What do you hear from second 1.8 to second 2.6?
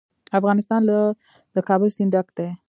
سیند ډک دی.